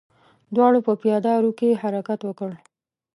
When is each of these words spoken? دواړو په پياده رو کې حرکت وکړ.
دواړو 0.55 0.79
په 0.87 0.93
پياده 1.01 1.33
رو 1.43 1.51
کې 1.59 1.79
حرکت 1.81 2.19
وکړ. 2.25 2.51